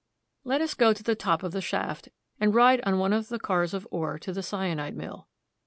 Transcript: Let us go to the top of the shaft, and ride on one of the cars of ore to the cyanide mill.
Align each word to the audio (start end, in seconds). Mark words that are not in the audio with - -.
Let 0.43 0.61
us 0.61 0.73
go 0.73 0.93
to 0.93 1.03
the 1.03 1.13
top 1.13 1.43
of 1.43 1.51
the 1.51 1.61
shaft, 1.61 2.09
and 2.39 2.55
ride 2.55 2.81
on 2.87 2.97
one 2.97 3.13
of 3.13 3.29
the 3.29 3.37
cars 3.37 3.71
of 3.71 3.87
ore 3.91 4.17
to 4.17 4.33
the 4.33 4.41
cyanide 4.41 4.95
mill. 4.97 5.27